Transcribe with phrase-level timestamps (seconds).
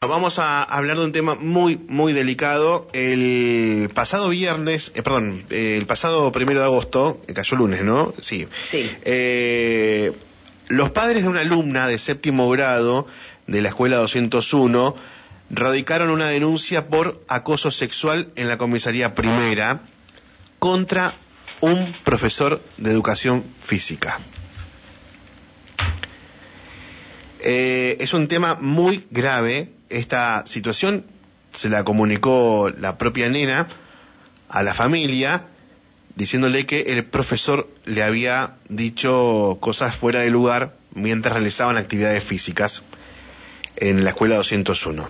[0.00, 2.86] Vamos a hablar de un tema muy, muy delicado.
[2.92, 8.14] El pasado viernes, eh, perdón, eh, el pasado primero de agosto, eh, cayó lunes, ¿no?
[8.20, 8.46] Sí.
[8.64, 8.88] Sí.
[9.02, 10.12] Eh,
[10.68, 13.08] los padres de una alumna de séptimo grado
[13.48, 14.94] de la escuela 201
[15.50, 19.80] radicaron una denuncia por acoso sexual en la comisaría primera
[20.60, 21.12] contra
[21.60, 24.20] un profesor de educación física.
[27.40, 29.72] Eh, es un tema muy grave.
[29.88, 31.04] Esta situación
[31.52, 33.68] se la comunicó la propia nena
[34.48, 35.44] a la familia,
[36.14, 42.82] diciéndole que el profesor le había dicho cosas fuera de lugar mientras realizaban actividades físicas
[43.76, 45.08] en la escuela 201.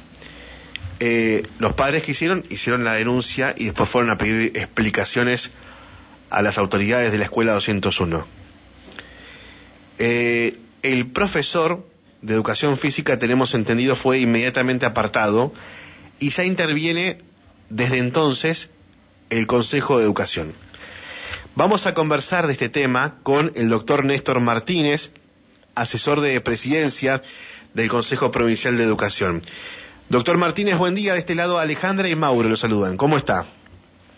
[1.01, 5.53] Eh, los padres que hicieron, hicieron la denuncia y después fueron a pedir explicaciones
[6.31, 8.27] a las autoridades de la escuela 201.
[9.99, 11.85] Eh, el profesor
[12.23, 15.53] de educación física, tenemos entendido, fue inmediatamente apartado
[16.19, 17.19] y ya interviene
[17.71, 18.71] desde entonces
[19.31, 20.53] el Consejo de Educación.
[21.55, 25.11] Vamos a conversar de este tema con el doctor Néstor Martínez,
[25.75, 27.23] asesor de presidencia
[27.75, 29.43] del Consejo Provincial de Educación.
[30.09, 31.13] Doctor Martínez, buen día.
[31.13, 32.97] De este lado Alejandra y Mauro lo saludan.
[32.97, 33.45] ¿Cómo está?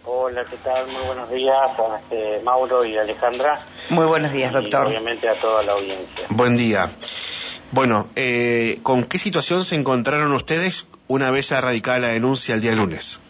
[0.05, 0.87] Hola, ¿qué tal?
[0.87, 3.61] Muy buenos días a este, Mauro y Alejandra.
[3.91, 4.87] Muy buenos días, Y doctor.
[4.87, 6.27] obviamente a toda la audiencia.
[6.31, 6.91] Buen día.
[7.73, 12.73] Bueno, eh, ¿con qué situación se encontraron ustedes una vez erradicada la denuncia el día
[12.75, 13.21] lunes?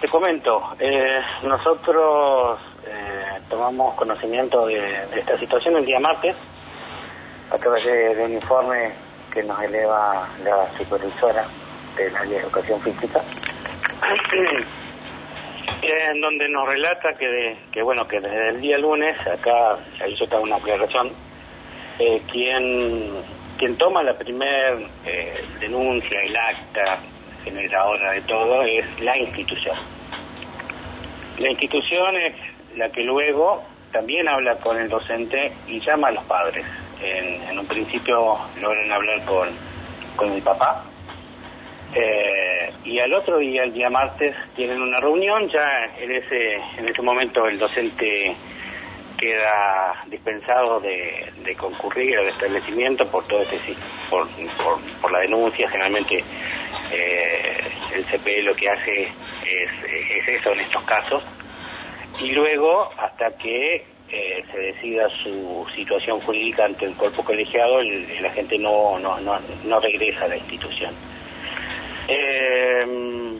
[0.00, 6.36] Te comento, eh, nosotros eh, tomamos conocimiento de, de esta situación el día martes
[7.50, 8.92] a través de, de un informe
[9.32, 11.46] que nos eleva la supervisora
[11.96, 13.22] del área de educación física,
[15.82, 20.14] en donde nos relata que, de- que bueno que desde el día lunes, acá ahí
[20.18, 21.10] yo tengo una aclaración,
[21.98, 23.10] eh, quien,
[23.58, 26.98] quien toma la primer eh, denuncia, el acta
[27.44, 29.76] generadora de todo, es la institución.
[31.38, 32.34] La institución es
[32.76, 36.64] la que luego también habla con el docente y llama a los padres.
[37.02, 39.48] En, un principio logran hablar con,
[40.16, 40.84] con el papá.
[41.94, 45.48] Eh, y al otro día, el día martes, tienen una reunión.
[45.50, 48.34] Ya en ese, en ese momento el docente
[49.22, 53.56] queda dispensado de, concurrir al establecimiento por todo este
[54.10, 55.68] por, por, por la denuncia.
[55.68, 56.24] Generalmente
[56.90, 57.56] eh,
[57.94, 59.70] el CPE lo que hace es,
[60.10, 61.22] es eso en estos casos.
[62.20, 68.10] Y luego hasta que eh, se decida su situación jurídica ante el cuerpo colegiado el,
[68.10, 70.92] el agente no, no, no, no regresa a la institución.
[72.08, 73.38] Eh,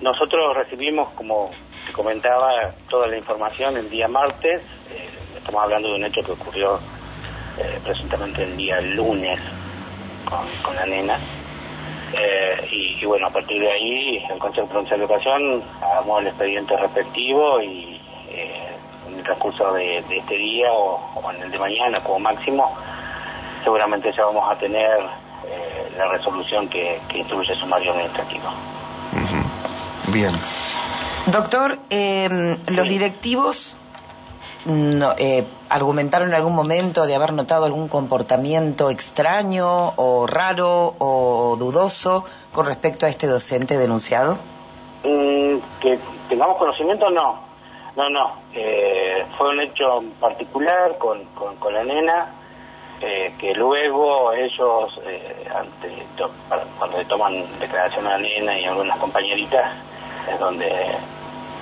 [0.00, 1.50] nosotros recibimos, como
[1.88, 4.62] te comentaba, toda la información el día martes.
[4.90, 6.78] Eh, estamos hablando de un hecho que ocurrió
[7.56, 9.40] eh, presuntamente el día lunes
[10.26, 11.18] con, con la nena.
[12.12, 16.76] Eh, y, bueno, a partir de ahí, el Consejo Provincial de Educación armó el expediente
[16.76, 18.00] respectivo y
[18.30, 18.68] eh,
[19.08, 22.76] en el transcurso de, este día o, en el de mañana como máximo,
[23.64, 25.00] seguramente ya vamos a tener
[25.46, 28.48] eh, la resolución que, que instruye el sumario administrativo.
[30.08, 30.32] Bien.
[31.32, 33.76] Doctor, eh, los directivos
[34.64, 41.56] no, eh, argumentaron en algún momento de haber notado algún comportamiento extraño o raro o
[41.58, 44.38] dudoso con respecto a este docente denunciado.
[45.04, 47.46] Mm, que tengamos conocimiento, no.
[47.96, 48.32] No, no.
[48.54, 52.26] Eh, fue un hecho particular con, con, con la nena,
[53.00, 58.58] eh, que luego ellos, eh, ante, to- para- cuando le toman declaración a la nena
[58.58, 59.72] y a algunas compañeritas,
[60.32, 60.70] es donde,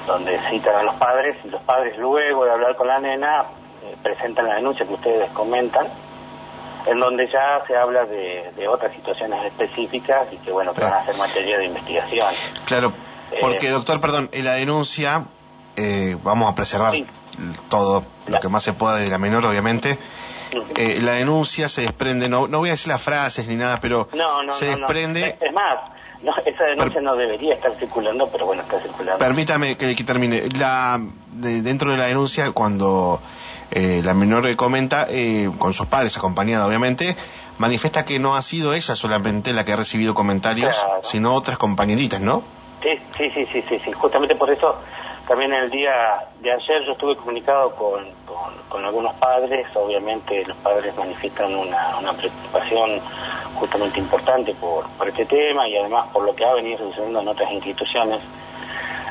[0.06, 3.44] donde citan a los padres, y los padres luego de hablar con la nena
[3.83, 5.87] eh, presentan la denuncia que ustedes comentan,
[6.87, 10.95] en donde ya se habla de, de otras situaciones específicas y que, bueno, que van
[10.95, 12.28] a ser materia de investigación.
[12.65, 12.93] Claro,
[13.41, 15.25] porque Eh, doctor, perdón, en la denuncia
[15.77, 17.05] eh, vamos a preservar Sí.
[17.69, 19.99] todo lo que más se pueda de la menor, obviamente.
[20.77, 24.09] Eh, la denuncia se desprende, no, no voy a decir las frases ni nada, pero
[24.15, 25.37] No, no, se desprende.
[25.41, 25.91] Es más,
[26.22, 29.18] no, esa denuncia no debería estar circulando, pero bueno, está circulando.
[29.18, 30.48] Permítame que, que termine.
[30.59, 31.01] La,
[31.33, 33.21] de- dentro de la denuncia, cuando
[33.71, 37.16] eh, la menor comenta, eh, con sus padres acompañada obviamente,
[37.59, 41.01] manifiesta que no ha sido ella solamente la que ha recibido comentarios, Claro.
[41.03, 42.42] sino otras compañeritas, ¿no?
[42.83, 43.92] Sí, sí, sí, sí, sí, sí.
[43.92, 44.77] Justamente por eso,
[45.27, 49.66] también el día de ayer yo estuve comunicado con, con, con algunos padres.
[49.74, 53.01] Obviamente los padres manifiestan una, una preocupación
[53.57, 57.29] justamente importante por, por este tema y además por lo que ha venido sucediendo en
[57.29, 58.21] otras instituciones.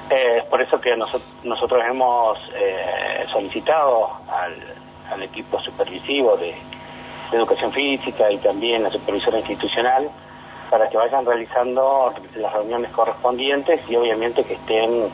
[0.09, 4.55] Eh, es por eso que noso- nosotros hemos eh, solicitado al,
[5.11, 6.53] al equipo supervisivo de,
[7.31, 10.09] de educación física y también la supervisora institucional
[10.69, 15.09] para que vayan realizando las reuniones correspondientes y obviamente que estén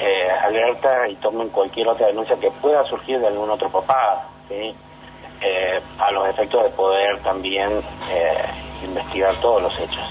[0.00, 4.74] eh, alerta y tomen cualquier otra denuncia que pueda surgir de algún otro papá, ¿sí?
[5.42, 7.70] Eh, a los efectos de poder también
[8.10, 8.38] eh,
[8.84, 10.04] investigar todos los hechos.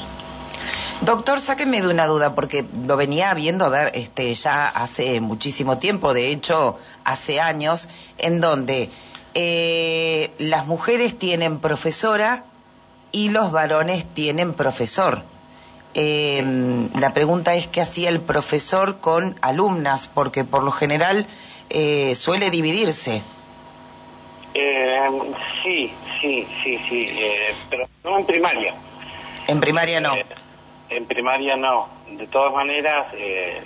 [1.01, 5.77] Doctor, sáqueme de una duda, porque lo venía viendo, a ver, este, ya hace muchísimo
[5.77, 8.89] tiempo, de hecho, hace años, en donde
[9.33, 12.45] eh, las mujeres tienen profesora
[13.11, 15.23] y los varones tienen profesor.
[15.93, 16.43] Eh,
[16.99, 21.25] la pregunta es qué hacía el profesor con alumnas, porque por lo general
[21.69, 23.21] eh, suele dividirse.
[24.53, 24.97] Eh,
[25.63, 25.93] sí,
[26.25, 28.73] sí, sí, sí, eh, pero no en primaria.
[29.47, 30.15] En primaria no.
[30.15, 30.25] Eh,
[30.89, 31.87] en primaria no.
[32.09, 33.63] De todas maneras, eh,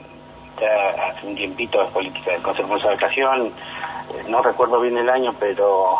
[0.59, 5.09] ya hace un tiempito de política del Consejo de Educación, eh, no recuerdo bien el
[5.09, 5.97] año, pero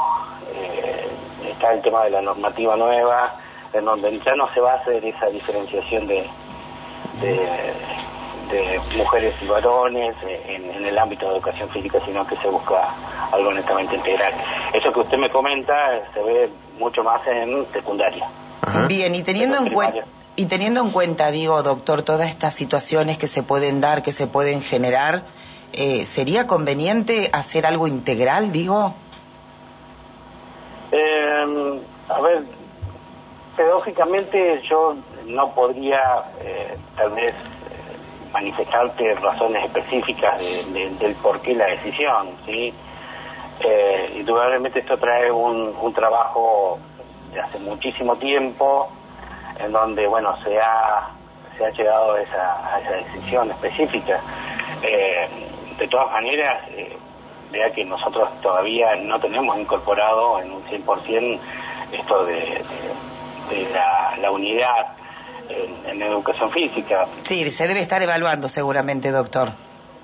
[1.46, 3.36] está el tema de la normativa nueva,
[3.74, 6.28] en donde ya no se va a hacer esa diferenciación de,
[7.22, 7.40] de,
[8.50, 12.48] de mujeres y varones eh, en, en el ámbito de educación física, sino que se
[12.48, 12.94] busca
[13.32, 14.34] algo netamente integral.
[14.74, 18.28] Eso que usted me comenta eh, se ve mucho más en secundaria.
[18.62, 18.88] Ajá.
[18.88, 20.00] Bien, y teniendo en cuenta...
[20.36, 24.26] Y teniendo en cuenta, digo, doctor, todas estas situaciones que se pueden dar, que se
[24.26, 25.24] pueden generar,
[25.74, 28.96] eh, ¿sería conveniente hacer algo integral, digo?
[30.94, 32.44] Eh, a ver,
[33.58, 36.00] pedagógicamente yo no podría
[36.40, 37.36] eh, tal vez
[38.34, 42.74] manifestarte razones específicas de- de- del por qué la decisión, ¿sí?
[43.62, 46.80] Eh, indudablemente esto trae un, un trabajo
[47.34, 48.90] de hace muchísimo tiempo
[49.60, 51.10] en donde, bueno, se ha,
[51.58, 54.22] se ha llegado a esa, a esa decisión específica.
[54.82, 55.28] Eh,
[55.78, 56.96] de todas maneras, eh,
[57.52, 61.40] vea que nosotros todavía no tenemos incorporado en un 100%
[61.92, 62.64] esto de, de-
[64.22, 64.88] la unidad
[65.50, 67.06] en, en educación física.
[67.24, 69.52] Sí, se debe estar evaluando seguramente, doctor.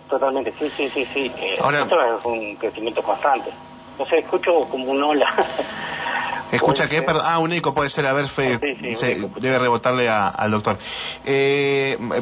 [0.10, 1.32] Totalmente, sí, sí, sí, sí.
[1.38, 1.82] Eh, Ahora-
[2.20, 3.52] es un crecimiento constante.
[3.98, 5.26] No sé, escucho como un hola.
[6.52, 7.06] Escucha ser.
[7.06, 9.30] perdón, ah, un eco puede ser, a ver, Fe, Ah, sí, sí, un se- eco.
[9.40, 10.78] debe rebotarle a- al doctor.
[11.26, 12.22] Eh, eh,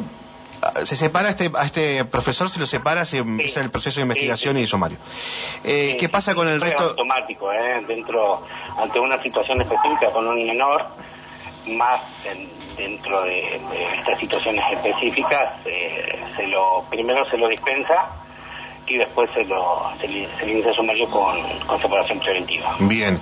[0.86, 4.02] se separa a este, a este profesor, se lo separa, se empieza el proceso de
[4.02, 4.62] investigación sí.
[4.62, 4.96] y sumario.
[5.62, 6.88] Eh, Sí, ¿Qué pasa sí, con el esto es resto?
[6.90, 7.84] automático, ¿eh?
[7.86, 8.42] Dentro,
[8.78, 10.86] ante una situación específica con un menor,
[11.66, 18.10] más en- dentro de, de estas situaciones específicas, eh, se lo primero se lo dispensa
[18.86, 22.76] y después se lo se le, se le inicia sumario con, con separación preventiva.
[22.80, 23.20] Bien.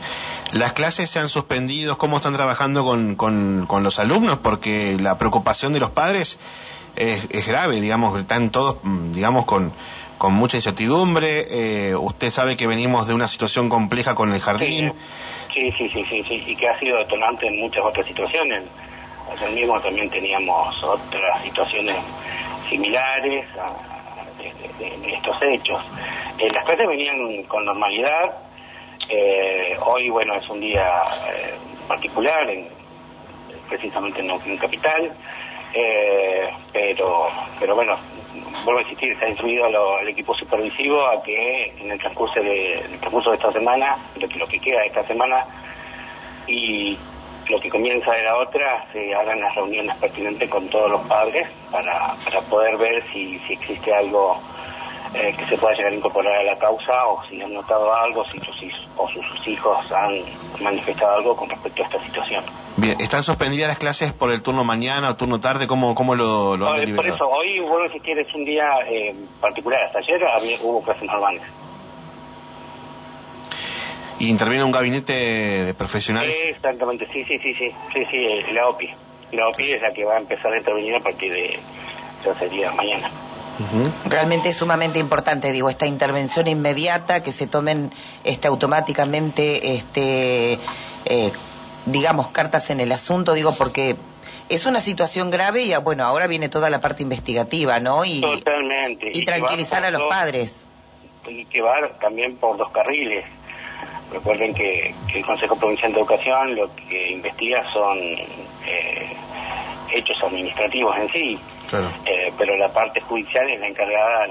[0.53, 1.97] ¿Las clases se han suspendido?
[1.99, 4.39] ¿Cómo están trabajando con, con, con los alumnos?
[4.39, 6.39] Porque la preocupación de los padres
[6.97, 9.73] es, es grave, digamos, están todos, mm, digamos, con,
[10.19, 11.47] con mucha incertidumbre.
[11.91, 14.93] Eh, usted sabe que venimos de una situación compleja con el jardín.
[14.93, 14.99] Sí,
[15.55, 18.65] sí, sí, sí, sí, y que ha sido detonante en muchas otras situaciones.
[19.31, 21.97] Ayer mismo también teníamos otras situaciones
[22.69, 23.73] similares a,
[25.07, 25.81] estos hechos.
[26.39, 28.35] Eh, las clases venían con normalidad.
[29.09, 30.89] Eh, hoy, bueno, es un día
[31.29, 31.55] eh,
[31.87, 32.69] particular, en-
[33.69, 35.13] precisamente en Neuquén Capital.
[35.75, 37.29] Eh, pero,
[37.59, 37.97] pero bueno,
[38.65, 42.41] vuelvo a insistir, se ha instruido lo- al equipo supervisivo a que en el transcurso
[42.41, 45.45] de, el transcurso de esta semana, lo que, lo que queda de esta semana
[46.47, 46.99] y
[47.49, 51.49] lo que comienza de la otra, se hagan las reuniones pertinentes con todos los padres
[51.71, 54.41] para, para poder ver si, si existe algo
[55.15, 58.25] eh, que se pueda llegar a incorporar a la causa o si han notado algo,
[58.27, 60.25] si sus, hijos- o sus, hijos han
[60.63, 62.45] manifestado algo con respecto a esta situación.
[62.77, 65.67] Bien, ¿están suspendidas las clases por el turno mañana o turno tarde?
[65.67, 69.15] ¿Cómo, cómo lo, lo han por eso, hoy vuelvo a insistir, es un día eh,
[69.41, 69.83] particular.
[69.85, 71.43] Hasta ayer había- hubo clases normales.
[74.19, 76.37] ¿Y interviene un gabinete de profesionales?
[76.47, 78.89] Exactamente, sí, sí, sí, sí, sí, sí, la OPI.
[79.33, 81.59] La OPI es la que va a empezar a intervenir a partir de,
[82.25, 83.11] ya sería mañana.
[84.07, 87.91] Realmente es sumamente importante, digo, esta intervención inmediata, que se tomen
[88.25, 90.59] este, automáticamente, este,
[91.05, 91.33] eh,
[91.87, 93.97] digamos, cartas en el asunto, digo, porque
[94.49, 98.05] es una situación grave y, ah, bueno, ahora viene toda la parte investigativa, ¿no?
[98.05, 99.11] Y, Totalmente.
[99.13, 100.67] y tranquilizar a los dos- padres.
[101.29, 103.25] Y que va también por dos carriles.
[104.13, 109.17] Recuerden que, que el Consejo Provincial de Educación lo que investiga son eh,
[109.95, 111.89] hechos administrativos en sí, Claro.
[112.05, 114.27] Eh, pero la parte judicial es la encargada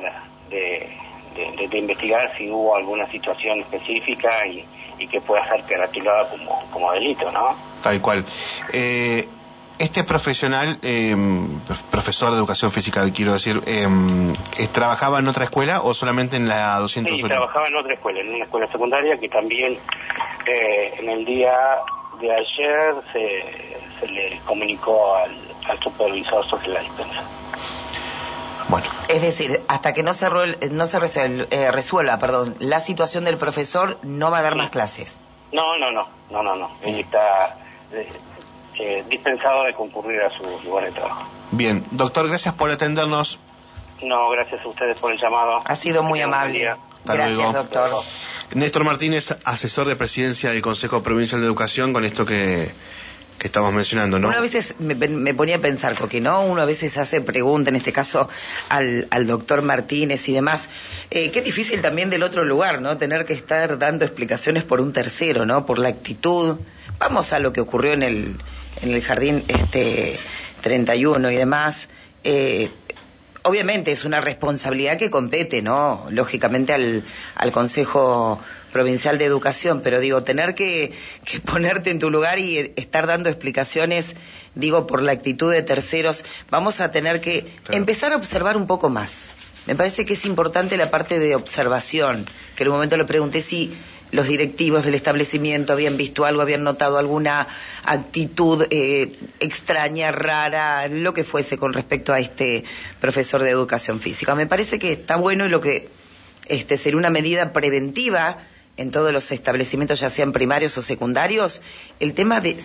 [0.50, 0.90] de,
[1.36, 4.64] de- de- de investigar si hubo alguna situación específica y,
[5.00, 7.56] y que pueda ser caracterizada como, como delito, ¿no?
[7.82, 8.26] Tal cual.
[8.74, 9.28] Eh,
[9.80, 11.16] este profesional, eh,
[11.66, 13.88] prof- profesor de educación física, quiero decir, eh,
[14.60, 17.18] eh, ¿trabajaba en otra escuela o solamente en la 201?
[17.18, 19.80] Sí, trabajaba en otra escuela, en una escuela secundaria que también
[20.46, 21.56] eh, en el día
[22.20, 25.32] de ayer se, se le comunicó al,
[25.68, 27.24] al supervisor sobre la dispensa.
[28.70, 28.88] Bueno.
[29.10, 30.30] Es decir, hasta que no se,
[30.72, 35.18] no se eh, resuelva, perdón, la situación del profesor, no va a dar más clases.
[35.52, 36.72] No, no, no, no, no, no.
[36.82, 37.58] Él está
[37.92, 38.08] eh,
[38.80, 41.24] eh, dispensado de concurrir a su lugar de trabajo.
[41.52, 43.40] Bien, doctor, gracias por atendernos.
[44.02, 45.62] No, gracias a ustedes por el llamado.
[45.66, 46.74] Ha sido muy amable.
[47.04, 48.04] Gracias, doctor.
[48.54, 52.72] Néstor Martínez, asesor de presidencia del Consejo Provincial de Educación, con esto que
[53.42, 54.28] que estamos mencionando, ¿no?
[54.28, 57.76] Uno a veces me, ponía a pensar, porque no, uno a veces hace preguntas, en
[57.76, 58.30] este caso
[58.70, 60.70] al, al doctor Martínez y demás.
[61.10, 62.98] Eh, qué difícil también del otro lugar, ¿no?
[62.98, 65.66] Tener que estar dando explicaciones por un tercero, ¿no?
[65.66, 66.60] Por la actitud.
[67.00, 68.36] Vamos a lo que ocurrió en el,
[68.84, 70.20] en el jardín este
[70.62, 71.88] 31 y demás.
[72.24, 72.70] Eh,
[73.42, 76.06] obviamente es una responsabilidad que compete, ¿no?
[76.12, 78.40] Lógicamente al, al Consejo
[78.72, 80.94] Provincial de Educación, pero digo, tener que,
[81.46, 84.16] ponerte en tu lugar y estar dando explicaciones,
[84.56, 88.90] digo, por la actitud de terceros, vamos a tener que empezar a observar un poco
[88.90, 89.30] más.
[89.68, 92.26] Me parece que es importante la parte de observación,
[92.56, 93.72] que en un momento le pregunté si
[94.12, 97.48] los directivos del establecimiento habían visto algo, habían notado alguna
[97.84, 102.64] actitud eh, extraña, rara, lo que fuese con respecto a este
[103.00, 104.36] profesor de educación física.
[104.36, 105.90] Me parece que está bueno y lo que
[106.48, 108.38] este, sería una medida preventiva
[108.78, 111.62] en todos los establecimientos, ya sean primarios o secundarios,
[112.00, 112.58] el tema de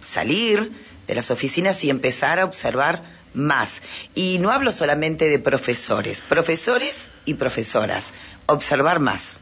[0.00, 0.72] salir
[1.06, 3.02] de las oficinas y empezar a observar
[3.34, 3.82] más.
[4.14, 8.12] Y no hablo solamente de profesores, profesores y profesoras,
[8.46, 9.40] observar más.